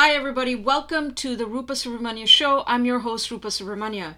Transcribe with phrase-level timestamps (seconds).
[0.00, 0.54] Hi, everybody.
[0.54, 2.62] Welcome to the Rupa Subramanya Show.
[2.68, 4.14] I'm your host, Rupa Subramanya.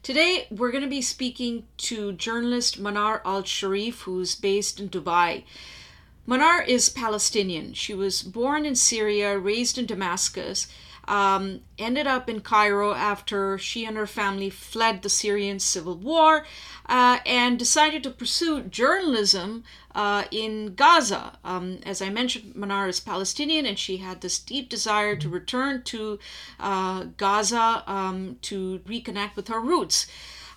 [0.00, 5.42] Today, we're going to be speaking to journalist Manar Al Sharif, who's based in Dubai.
[6.24, 7.74] Manar is Palestinian.
[7.74, 10.68] She was born in Syria, raised in Damascus,
[11.06, 16.46] um, ended up in Cairo after she and her family fled the Syrian civil war
[16.86, 21.38] uh, and decided to pursue journalism uh, in Gaza.
[21.44, 25.82] Um, as I mentioned, Manar is Palestinian and she had this deep desire to return
[25.84, 26.18] to
[26.58, 30.06] uh, Gaza um, to reconnect with her roots.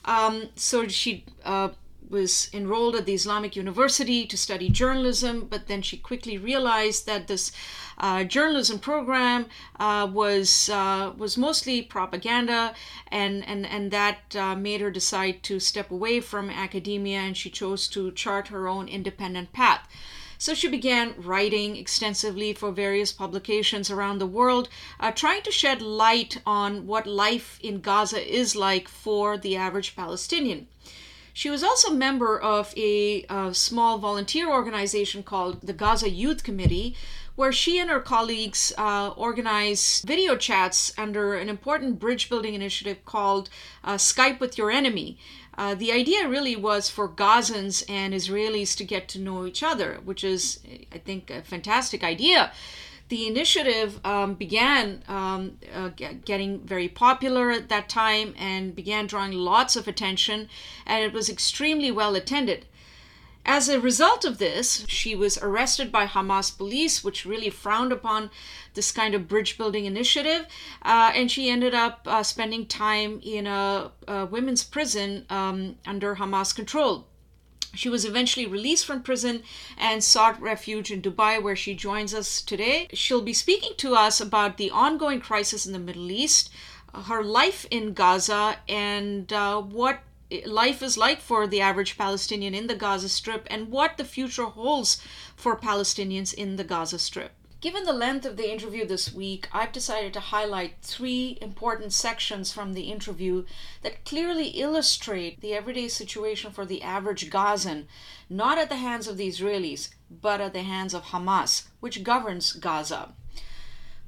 [0.05, 1.69] Um, so she uh,
[2.09, 7.27] was enrolled at the Islamic University to study journalism, but then she quickly realized that
[7.27, 7.51] this
[7.97, 9.47] uh, journalism program
[9.79, 12.73] uh, was uh, was mostly propaganda,
[13.07, 17.49] and and and that uh, made her decide to step away from academia, and she
[17.49, 19.87] chose to chart her own independent path.
[20.39, 25.81] So she began writing extensively for various publications around the world, uh, trying to shed
[25.81, 30.67] light on what life in Gaza is like for the average Palestinian.
[31.37, 36.95] She was also a member of a, small volunteer organization called the Gaza Youth Committee,
[37.35, 43.05] where she and her colleagues uh, organized video chats under an important bridge building initiative
[43.05, 43.51] called
[43.83, 45.19] uh, Skype with Your Enemy.
[45.55, 49.99] Uh, the idea really was for Gazans and Israelis to get to know each other,
[50.03, 50.59] which is,
[50.91, 52.51] I think, a fantastic idea
[53.09, 55.89] the initiative um, began um, uh,
[56.25, 60.49] getting very popular at that time and began drawing lots of attention,
[60.85, 62.65] and it was extremely well attended.
[63.45, 68.29] As a result of this, she was arrested by Hamas police, which really frowned upon
[68.73, 70.45] this kind of bridge building initiative,
[70.81, 76.15] uh, and she ended up uh, spending time in a, a women's prison um, under
[76.17, 77.06] Hamas control.
[77.77, 79.43] She was eventually released from prison
[79.77, 82.87] and sought refuge in Dubai, where she joins us today.
[82.91, 86.49] She'll be speaking to us about the ongoing crisis in the Middle East,
[87.05, 89.99] her life in Gaza, and uh, what
[90.45, 94.45] life is like for the average Palestinian in the Gaza Strip, and what the future
[94.45, 95.01] holds
[95.35, 97.31] for Palestinians in the Gaza Strip.
[97.59, 102.53] Given the length of the interview this week, I've decided to highlight three important sections
[102.53, 103.45] from the interview
[103.81, 107.87] that clearly illustrate the everyday situation for the average Gazan,
[108.29, 112.53] not at the hands of the Israelis, but at the hands of Hamas, which governs
[112.53, 113.15] Gaza.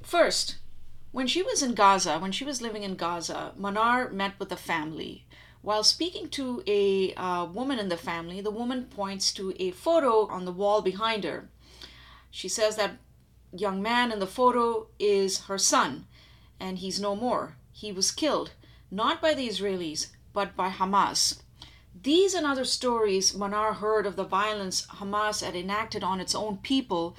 [0.04, 0.58] First,
[1.12, 4.58] when she was in Gaza, when she was living in Gaza, Manar met with a
[4.58, 5.26] family.
[5.64, 10.28] While speaking to a uh, woman in the family, the woman points to a photo
[10.28, 11.50] on the wall behind her.
[12.30, 12.98] She says that
[13.52, 16.06] young man in the photo is her son,
[16.60, 17.58] and he's no more.
[17.72, 18.52] He was killed,
[18.92, 21.40] not by the Israelis, but by Hamas.
[22.02, 26.58] These and other stories Manar heard of the violence Hamas had enacted on its own
[26.58, 27.18] people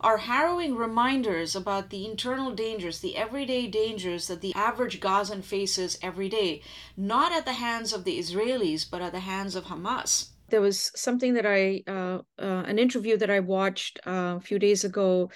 [0.00, 5.98] are harrowing reminders about the internal dangers, the everyday dangers that the average Gazan faces
[6.02, 6.62] every day,
[6.96, 10.28] not at the hands of the Israelis, but at the hands of Hamas.
[10.54, 14.60] There was something that I, uh, uh, an interview that I watched uh, a few
[14.60, 15.32] days ago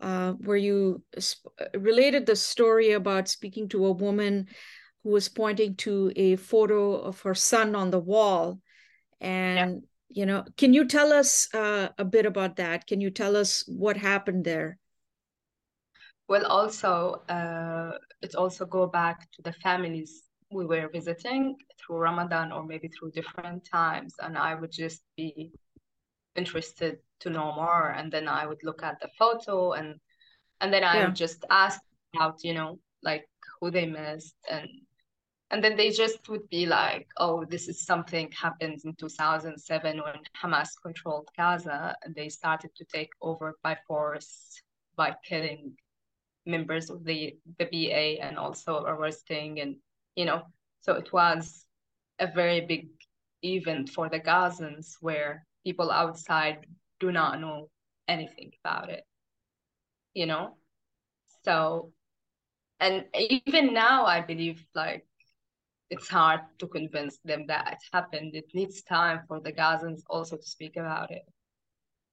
[0.00, 4.48] uh, where you sp- uh, related the story about speaking to a woman
[5.04, 8.60] who was pointing to a photo of her son on the wall.
[9.20, 10.22] And yeah.
[10.22, 12.86] you know can you tell us uh, a bit about that?
[12.86, 14.78] Can you tell us what happened there?
[16.28, 21.56] Well also uh, it also go back to the families we were visiting
[21.92, 25.52] through ramadan or maybe through different times and i would just be
[26.36, 29.96] interested to know more and then i would look at the photo and
[30.60, 31.06] and then i yeah.
[31.06, 31.80] would just ask
[32.14, 33.28] about you know like
[33.60, 34.68] who they missed and
[35.50, 40.14] and then they just would be like oh this is something happened in 2007 when
[40.42, 44.62] hamas controlled gaza and they started to take over by force
[44.96, 45.72] by killing
[46.46, 49.76] members of the the ba and also arresting and
[50.16, 50.42] you know
[50.80, 51.66] so it was
[52.22, 52.88] a very big
[53.44, 56.66] event for the gazans where people outside
[57.00, 57.68] do not know
[58.08, 59.04] anything about it
[60.14, 60.56] you know?
[61.44, 61.92] So
[62.80, 65.06] and even now i believe like
[65.90, 68.34] it's hard to convince them that it happened.
[68.34, 71.22] It needs time for the gazans also to speak about it.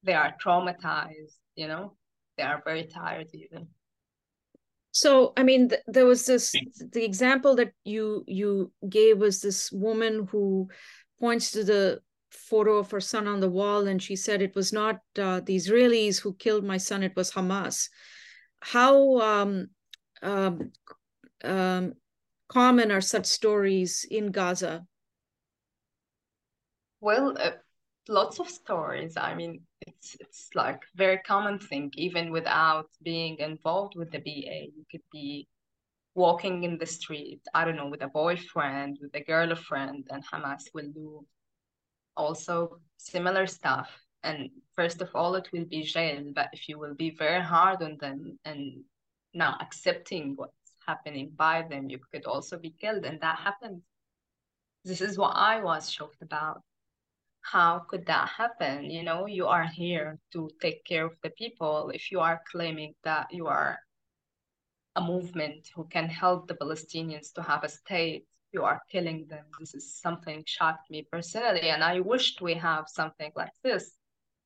[0.04, 1.94] They are traumatized you know?
[2.38, 3.68] They are very tired even
[5.00, 6.56] so i mean th- there was this
[6.92, 10.68] the example that you you gave was this woman who
[11.19, 12.01] points to the
[12.31, 15.56] photo of her son on the wall and she said it was not uh, the
[15.56, 17.90] israelis who killed my son it was hamas.
[18.62, 19.68] How um,
[20.22, 20.72] um,
[21.44, 21.94] um,
[22.48, 24.86] common are such stories in gaza?
[27.01, 27.51] Well uh,
[28.07, 29.16] lots of stories.
[29.18, 29.62] I mean
[30.00, 34.72] it's it's like very common thing even without being involved with the BA.
[34.75, 35.48] You could be
[36.16, 40.63] walking in the street, I don't know, with a boyfriend, with a girlfriend, and Hamas
[40.74, 41.25] will do
[42.18, 43.90] also similar stuff.
[44.24, 47.81] And first of all, it will be jail, but if you will be very hard
[47.81, 48.84] on them and
[49.34, 53.81] not accepting what's happening by them, you could also be killed, and that happens.
[54.84, 56.62] This is what I was shocked about.
[57.41, 58.89] How could that happen?
[58.91, 61.91] You know, you are here to take care of the people.
[61.94, 63.80] If you are claiming that you are
[64.95, 69.45] a movement who can help the Palestinians to have a state, you are killing them.
[69.59, 73.95] This is something shocked me personally, and I wished we have something like this.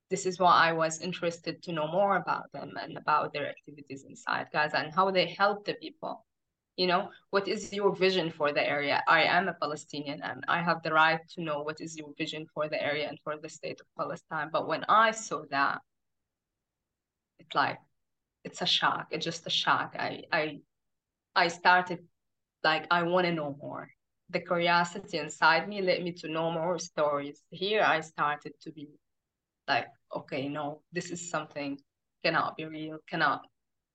[0.10, 4.06] This is why I was interested to know more about them and about their activities
[4.08, 6.26] inside Gaza and how they help the people
[6.78, 9.04] you know what is your vision for the area?
[9.08, 12.48] I am a palestinian and i have the right to know what is your vision
[12.54, 14.50] for the area and for the state of palestine.
[14.52, 15.80] But when i saw that
[17.40, 17.80] it's like
[18.44, 19.08] it's a shock.
[19.12, 19.96] It's just a shock.
[19.98, 20.60] I i
[21.36, 22.00] i started
[22.64, 23.90] like i want to know more.
[24.30, 27.42] The curiosity inside me led me to know more stories.
[27.52, 28.88] Here i started to be
[29.68, 31.80] like okay no this is something
[32.24, 33.42] cannot be real cannot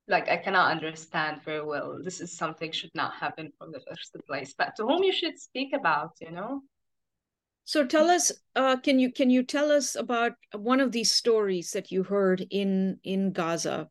[0.08, 1.98] like I cannot understand very well.
[2.02, 4.54] This is something should not happen from the first place.
[4.56, 6.62] But to whom you should speak about, you know?
[7.64, 11.72] So tell us, uh, can you can you tell us about one of these stories
[11.72, 13.88] that you heard in in Gaza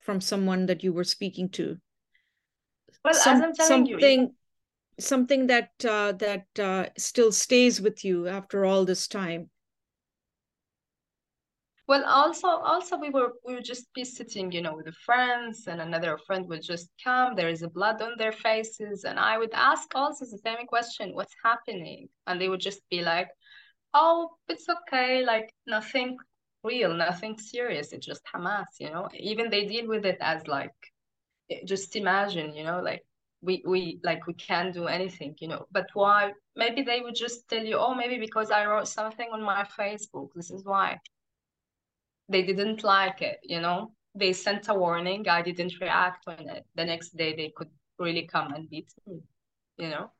[0.00, 1.78] from someone that you were speaking to?
[3.02, 4.34] Well, Some, as I'm telling something, you,
[5.00, 9.48] something that uh, that uh, still stays with you after all this time.
[11.92, 15.66] Well, also, also we were we would just be sitting, you know, with the friends,
[15.66, 17.34] and another friend would just come.
[17.34, 21.14] There is a blood on their faces, and I would ask also the same question,
[21.14, 23.28] "What's happening?" And they would just be like,
[23.92, 26.16] "Oh, it's okay, like nothing
[26.64, 27.92] real, nothing serious.
[27.92, 30.78] It's just Hamas, you know." Even they deal with it as like,
[31.50, 33.04] eh, just imagine, you know, like
[33.42, 35.66] we we like we can't do anything, you know.
[35.72, 36.32] But why?
[36.56, 40.30] Maybe they would just tell you, "Oh, maybe because I wrote something on my Facebook.
[40.34, 41.00] This is why."
[42.32, 43.92] They didn't like it, you know.
[44.14, 45.28] They sent a warning.
[45.28, 46.64] I didn't react on it.
[46.74, 49.20] The next day they could really come and beat me,
[49.78, 50.10] you know.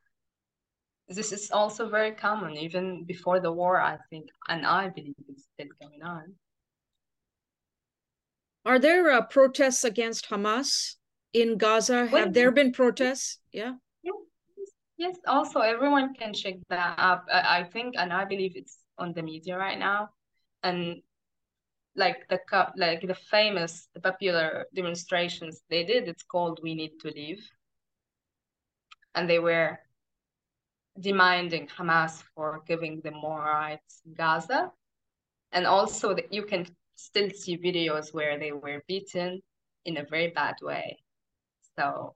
[1.08, 5.48] This is also very common, even before the war, I think, and I believe it's
[5.52, 6.34] still going on.
[8.64, 10.94] Are there uh, protests against Hamas
[11.32, 12.08] in Gaza?
[12.10, 13.40] Well, Have there been protests?
[13.52, 13.74] Yeah.
[14.02, 14.14] Yes,
[14.96, 15.16] yes.
[15.26, 17.26] Also, everyone can check that up.
[17.30, 20.10] I think, and I believe it's on the media right now.
[20.62, 21.02] And
[21.94, 22.40] like the
[22.76, 27.46] like the famous the popular demonstrations they did it's called we need to leave.
[29.14, 29.78] And they were
[30.98, 34.72] demanding hamas for giving them more rights in gaza.
[35.52, 36.66] And also that you can
[36.96, 39.42] still see videos where they were beaten
[39.84, 40.98] in a very bad way.
[41.76, 42.14] So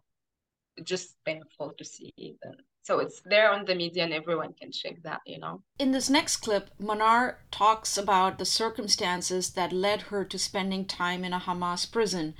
[0.84, 5.02] just painful to see even so it's there on the media and everyone can check
[5.02, 5.60] that, you know.
[5.78, 11.24] In this next clip, Manar talks about the circumstances that led her to spending time
[11.24, 12.34] in a Hamas prison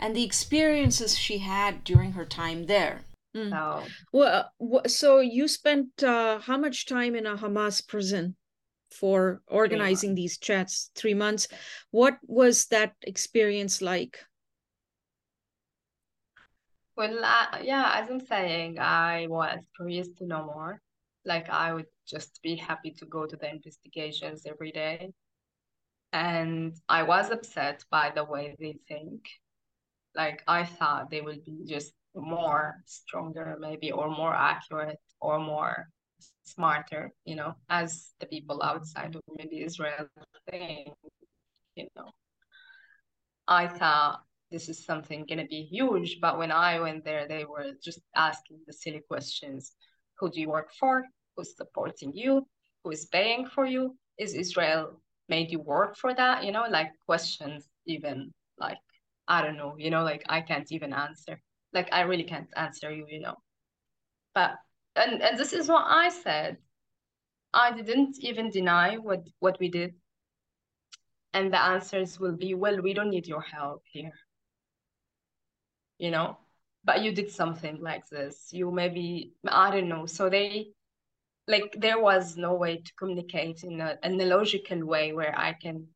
[0.00, 3.02] and the experiences she had during her time there.
[3.36, 3.50] Mm.
[3.50, 3.84] So,
[4.58, 8.34] well, so you spent uh, how much time in a Hamas prison
[8.90, 10.90] for organizing these chats?
[10.96, 11.46] Three months.
[11.92, 14.18] What was that experience like?
[16.96, 17.18] Well,
[17.62, 20.80] yeah, as I'm saying, I was curious to know more.
[21.24, 25.12] Like, I would just be happy to go to the investigations every day.
[26.12, 29.24] And I was upset by the way they think.
[30.14, 35.88] Like, I thought they would be just more stronger, maybe, or more accurate, or more
[36.44, 40.06] smarter, you know, as the people outside of maybe Israel
[40.50, 40.92] think,
[41.74, 42.10] you know.
[43.48, 44.20] I thought
[44.52, 46.20] this is something to be huge.
[46.20, 49.72] But when I went there, they were just asking the silly questions
[50.18, 51.04] Who do you work for?
[51.36, 52.46] Who's supporting you?
[52.84, 53.96] Who is paying for you?
[54.18, 56.44] Is Israel made you work for that?
[56.44, 58.78] You know, like questions, even like,
[59.26, 61.40] I don't know, you know, like I can't even answer.
[61.72, 63.36] Like, I really can't answer you, you know.
[64.34, 64.56] But,
[64.94, 66.58] and, and this is what I said.
[67.54, 69.94] I didn't even deny what, what we did.
[71.32, 74.12] And the answers will be, well, we don't need your help here
[75.98, 76.38] you know?
[76.84, 78.48] But you did something like this.
[78.52, 80.06] You maybe i don't know.
[80.06, 80.72] So they
[81.48, 85.52] like there was no way to communicate in a, in a logical way where i
[85.52, 85.88] can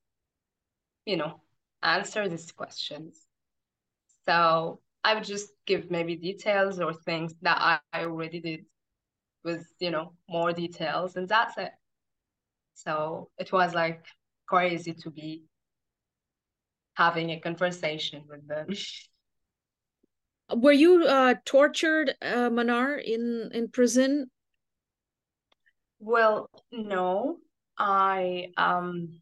[1.04, 1.40] you know
[1.82, 3.26] answer these questions.
[4.26, 8.64] So i would just give maybe details or things that i, I already did
[9.44, 11.72] with you know more details and that's it.
[12.74, 14.04] So it was like
[14.46, 15.44] crazy to be
[16.94, 18.68] having a conversation with them.
[20.54, 24.30] Were you uh, tortured, uh, Manar, in in prison?
[25.98, 27.38] Well, no.
[27.78, 29.20] I um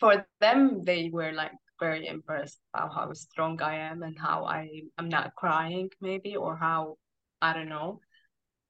[0.00, 4.82] for them they were like very impressed about how strong I am and how I
[4.98, 6.96] am not crying maybe or how
[7.42, 8.00] I don't know.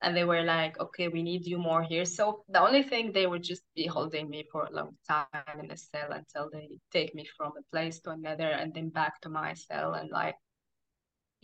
[0.03, 2.05] And they were like, okay, we need you more here.
[2.05, 5.69] So the only thing they would just be holding me for a long time in
[5.69, 9.29] the cell until they take me from a place to another and then back to
[9.29, 10.35] my cell and like,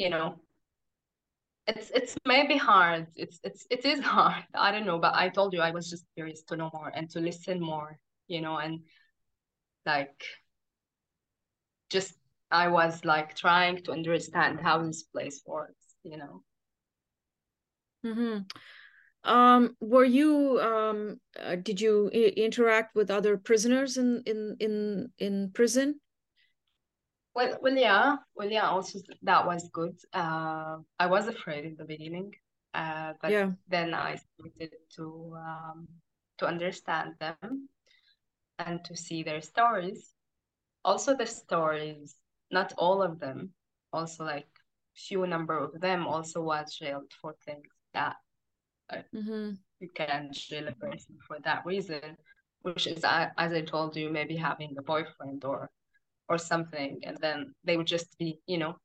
[0.02, 0.34] you know,
[1.68, 3.06] it's it's maybe hard.
[3.14, 4.44] It's it's it is hard.
[4.52, 7.08] I don't know, but I told you I was just curious to know more and
[7.10, 8.80] to listen more, you know, and
[9.86, 10.24] like
[11.88, 12.14] just
[12.50, 16.42] I was like trying to understand how this place works, you know.
[18.04, 18.38] Mm-hmm.
[19.22, 25.12] Um, were you um, uh, did you I- interact with other prisoners in in in
[25.18, 26.00] in prison?
[27.34, 28.68] Well, well, yeah, well, yeah.
[28.68, 29.98] Also, that was good.
[30.12, 32.34] Uh, I was afraid in the beginning,
[32.74, 33.52] uh, but Yeah.
[33.68, 35.88] then I started to um,
[36.38, 37.68] to understand them
[38.58, 40.14] and to see their stories.
[40.84, 42.16] Also, the stories,
[42.50, 43.50] not all of them.
[43.92, 44.48] Also, like
[44.94, 48.16] few number of them also was jailed for things that
[48.90, 49.52] uh, Mm-hmm.
[49.80, 52.16] you can jail a person for that reason,
[52.62, 55.70] which is, as I told you, maybe having a boyfriend or
[56.28, 58.76] or something, and then they would just be, you know,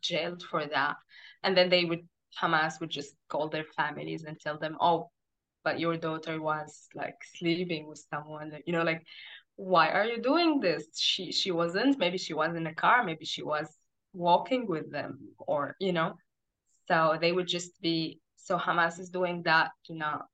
[0.00, 0.96] jailed for that.
[1.42, 2.06] And then they would,
[2.40, 5.10] Hamas would just call their families and tell them, oh,
[5.64, 9.02] but your daughter was like sleeping with someone, you know, like,
[9.56, 10.84] why are you doing this?
[10.98, 13.68] She she wasn't, maybe she was in a car, maybe she was
[14.12, 16.14] walking with them, or, you know.
[16.88, 20.26] So they would just be, so Hamas is doing that to not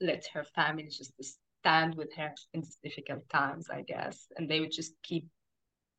[0.00, 1.12] let her family just
[1.60, 4.26] stand with her in difficult times, I guess.
[4.36, 5.26] And they would just keep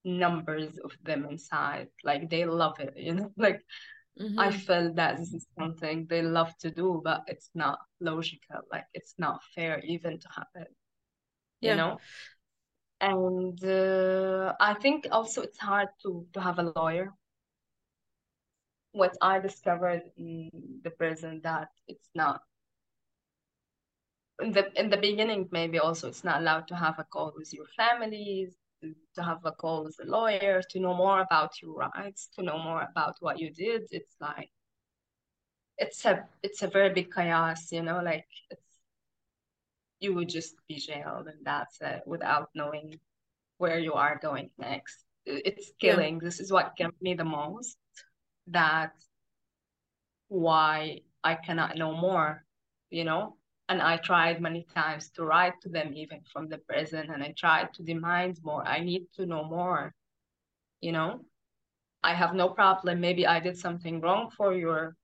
[0.07, 1.89] numbers of them inside.
[2.03, 3.31] Like they love it, you know.
[3.37, 3.63] Like
[4.19, 4.49] Mm-hmm.
[4.49, 8.61] I felt that this is something they love to do, but it's not logical.
[8.71, 10.67] Like it's not fair even to happen,
[11.61, 11.99] you know.
[13.01, 17.13] And uh, I think also it's hard to to have a lawyer.
[18.91, 20.49] What I discovered in
[20.83, 22.41] the prison that it's not
[24.41, 27.53] in the in the beginning maybe also it's not allowed to have a call with
[27.53, 28.49] your families
[28.81, 32.57] to have a call with a lawyer to know more about your rights to know
[32.57, 34.49] more about what you did it's like
[35.77, 38.61] it's a it's a very big chaos you know like it's
[39.99, 42.99] you would just be jailed and that's it without knowing
[43.57, 45.91] where you are going next it's Yeah.
[45.91, 47.77] killing this is what killed me the most
[48.47, 48.91] that
[50.29, 52.43] why I cannot know more,
[52.89, 53.36] you know?
[53.69, 57.33] And I tried many times to write to them even from the prison and I
[57.37, 58.65] tried to demand more.
[58.65, 59.93] I need to know more,
[60.81, 61.25] you know?
[62.03, 63.01] I have no problem.
[63.01, 64.95] Maybe I did something wrong for your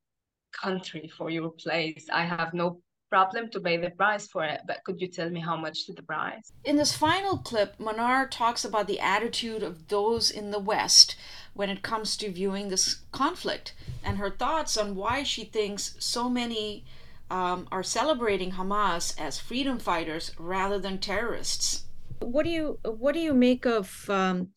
[0.53, 2.07] country, for your place.
[2.11, 2.79] I have no
[3.09, 6.01] problem to pay the price for it, but could you tell me how much the
[6.01, 6.51] price?
[6.63, 11.15] In this final clip, Manar talks about the attitude of those in the West
[11.53, 16.29] when it comes to viewing this conflict and her thoughts on why she thinks so
[16.29, 16.85] many
[17.29, 21.85] um, are celebrating Hamas as freedom fighters rather than terrorists.
[22.19, 24.49] What do you what do you make of um,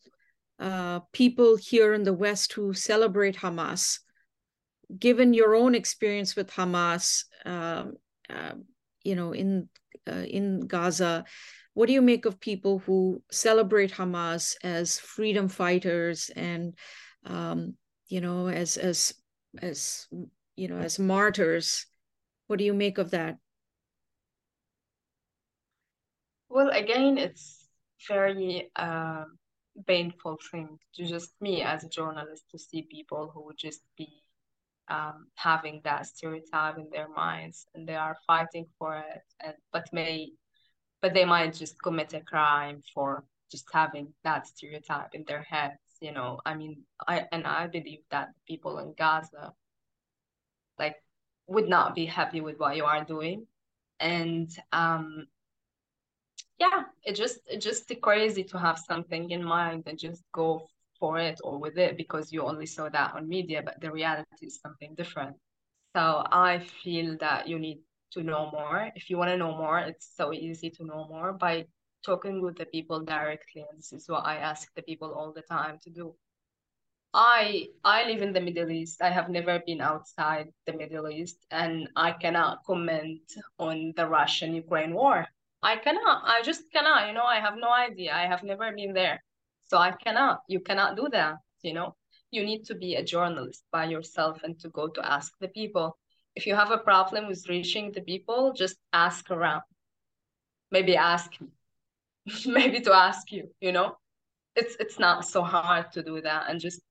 [0.59, 3.99] uh, people here in the West who celebrate Hamas?
[4.97, 7.85] Given your own experience with Hamas, uh,
[9.03, 9.67] you know, in
[10.07, 11.25] uh, in Gaza,
[11.73, 16.73] what do you make of people who celebrate Hamas as freedom fighters and
[17.25, 17.75] um,
[18.07, 19.13] you know as as
[19.61, 20.07] as
[20.55, 21.86] you know as martyrs?
[22.47, 23.37] What do you make of that?
[26.49, 27.67] Well, again, it's
[28.07, 29.25] very uh,
[29.85, 34.23] painful thing to just me as a journalist to see people who would just be
[34.87, 39.87] um, having that stereotype in their minds and they are fighting for it and but
[39.91, 40.31] may
[41.01, 45.79] but they might just commit a crime for just having that stereotype in their heads
[45.99, 49.53] you know i mean i and i believe that people in gaza
[50.79, 50.95] like
[51.47, 53.47] would not be happy with what you are doing.
[53.99, 55.27] And um
[56.59, 60.67] yeah it just it just crazy to have something in mind and just go
[60.99, 64.47] for it or with it because you only saw that on media but the reality
[64.47, 65.35] is something different.
[65.95, 67.79] So i feel that you need
[68.11, 68.89] to know more.
[68.95, 71.65] If you want to know more it's so easy to know more by
[72.05, 73.65] talking with the people directly.
[73.69, 76.15] And this is what i ask the people all the time to do
[77.17, 79.01] I I live in the Middle East.
[79.01, 84.93] I have never been outside the Middle East, and I cannot comment on the Russian-Ukraine
[84.93, 85.25] war.
[85.63, 86.21] I cannot.
[86.25, 87.07] I just cannot.
[87.07, 88.13] You know, I have no idea.
[88.13, 89.23] I have never been there.
[89.65, 91.95] So I cannot, you cannot do that, you know?
[92.29, 95.97] You need to be a journalist by yourself and to go to ask the people.
[96.35, 99.63] If you have a problem with reaching the people, just ask around.
[100.69, 101.47] Maybe ask me.
[102.45, 103.97] Maybe to ask you, you know?
[104.55, 106.81] It's it's not so hard to do that and just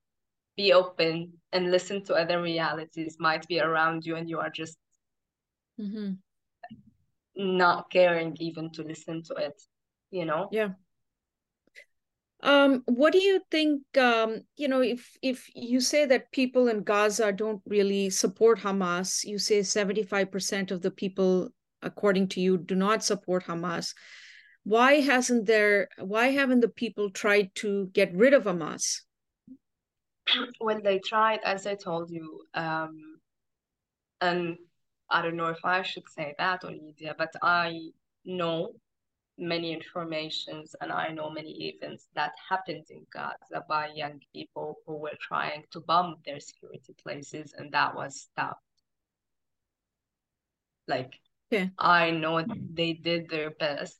[0.57, 4.77] be open and listen to other realities might be around you and you are just
[5.79, 6.13] mm-hmm.
[7.35, 9.61] not caring even to listen to it
[10.11, 10.69] you know yeah
[12.43, 13.81] um, what do you think?
[13.97, 19.23] Um, you know, if if you say that people in Gaza don't really support Hamas,
[19.23, 21.49] you say seventy five percent of the people,
[21.81, 23.95] according to you, do not support Hamas.
[24.63, 25.89] Why hasn't there?
[25.97, 29.01] Why haven't the people tried to get rid of Hamas?
[30.61, 33.19] Well, they tried, as I told you, um,
[34.21, 34.57] and
[35.09, 37.91] I don't know if I should say that on media, but I
[38.25, 38.73] know
[39.37, 44.97] many informations and I know many events that happened in Gaza by young people who
[44.97, 48.63] were trying to bomb their security places and that was stopped.
[50.87, 51.19] Like
[51.51, 51.67] yeah.
[51.77, 52.43] I know
[52.73, 53.99] they did their best.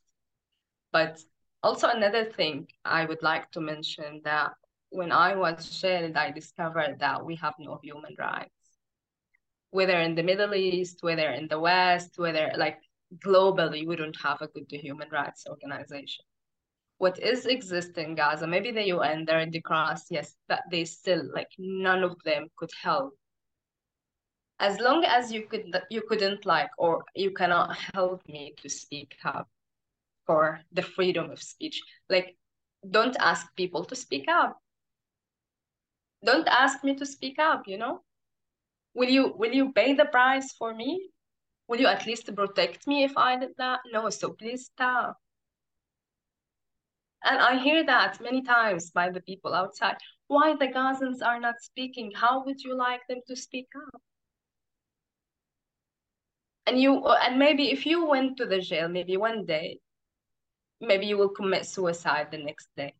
[0.90, 1.20] But
[1.62, 4.52] also another thing I would like to mention that
[4.90, 8.50] when I was jailed, I discovered that we have no human rights.
[9.70, 12.78] Whether in the Middle East, whether in the West, whether like
[13.24, 16.24] globally we don't have a good human rights organization.
[16.98, 21.22] What is existing Gaza, maybe the UN, there in the Cross, yes, but they still
[21.32, 23.14] like none of them could help.
[24.58, 29.14] As long as you could you couldn't like or you cannot help me to speak
[29.24, 29.48] up
[30.26, 31.80] for the freedom of speech.
[32.08, 32.36] Like
[32.90, 34.58] don't ask people to speak up.
[36.24, 38.02] Don't ask me to speak up, you know?
[38.94, 41.10] Will you will you pay the price for me?
[41.68, 43.80] Will you at least protect me if I did that?
[43.92, 45.16] No, so please stop.
[47.24, 49.96] And I hear that many times by the people outside.
[50.28, 52.12] Why the Gazans are not speaking?
[52.14, 54.00] How would you like them to speak up?
[56.66, 59.78] And you and maybe if you went to the jail, maybe one day,
[60.80, 62.94] maybe you will commit suicide the next day.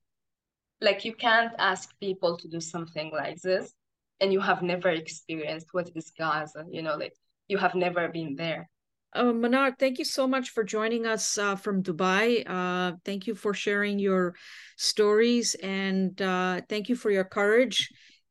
[0.80, 3.74] Like you can't ask people to do something like this
[4.20, 7.14] and you have never experienced what is Gaza, you know, like
[7.48, 8.68] you have never been there.
[9.14, 12.44] Uh, Manar, thank you so much for joining us uh, from Dubai.
[12.46, 14.34] Uh, thank you for sharing your
[14.76, 17.88] stories and uh, thank you for your courage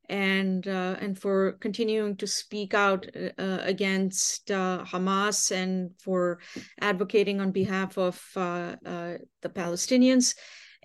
[0.08, 6.40] and uh, and for continuing to speak out uh, against Hamas and for
[6.80, 10.36] advocating on behalf of the Palestinians.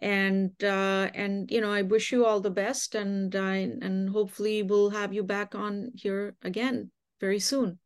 [0.02, 4.64] And uh, and you know, I wish you all the best, and I and hopefully
[4.64, 7.78] we'll have you back on here again very soon.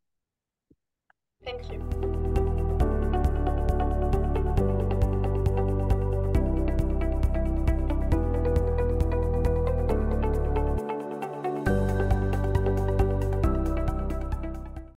[1.45, 2.16] Thank you.